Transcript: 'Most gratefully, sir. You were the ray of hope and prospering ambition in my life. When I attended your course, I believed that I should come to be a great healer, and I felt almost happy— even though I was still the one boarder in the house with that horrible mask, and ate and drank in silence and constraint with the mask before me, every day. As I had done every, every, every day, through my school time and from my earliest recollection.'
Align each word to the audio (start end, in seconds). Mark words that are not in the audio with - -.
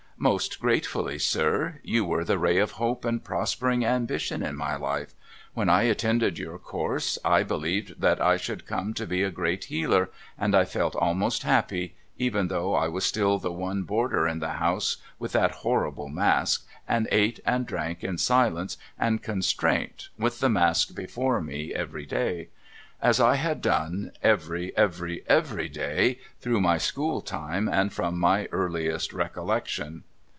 'Most 0.31 0.59
gratefully, 0.59 1.17
sir. 1.17 1.79
You 1.81 2.05
were 2.05 2.23
the 2.23 2.37
ray 2.37 2.59
of 2.59 2.73
hope 2.73 3.05
and 3.05 3.23
prospering 3.23 3.83
ambition 3.83 4.43
in 4.43 4.55
my 4.55 4.75
life. 4.75 5.15
When 5.55 5.67
I 5.67 5.81
attended 5.83 6.37
your 6.37 6.59
course, 6.59 7.17
I 7.25 7.41
believed 7.41 7.99
that 8.01 8.21
I 8.21 8.37
should 8.37 8.67
come 8.67 8.93
to 8.93 9.07
be 9.07 9.23
a 9.23 9.31
great 9.31 9.63
healer, 9.63 10.11
and 10.37 10.53
I 10.53 10.63
felt 10.63 10.95
almost 10.95 11.41
happy— 11.41 11.95
even 12.27 12.49
though 12.49 12.75
I 12.75 12.87
was 12.87 13.03
still 13.03 13.39
the 13.39 13.51
one 13.51 13.81
boarder 13.81 14.27
in 14.27 14.37
the 14.37 14.49
house 14.59 14.97
with 15.17 15.31
that 15.31 15.65
horrible 15.65 16.07
mask, 16.09 16.67
and 16.87 17.07
ate 17.11 17.39
and 17.43 17.65
drank 17.65 18.03
in 18.03 18.19
silence 18.19 18.77
and 18.99 19.23
constraint 19.23 20.09
with 20.19 20.39
the 20.39 20.49
mask 20.49 20.93
before 20.95 21.41
me, 21.41 21.73
every 21.73 22.05
day. 22.05 22.49
As 23.01 23.19
I 23.19 23.37
had 23.37 23.59
done 23.59 24.11
every, 24.21 24.77
every, 24.77 25.23
every 25.25 25.67
day, 25.67 26.19
through 26.39 26.61
my 26.61 26.77
school 26.77 27.21
time 27.21 27.67
and 27.67 27.91
from 27.91 28.19
my 28.19 28.45
earliest 28.51 29.13
recollection.' 29.13 30.03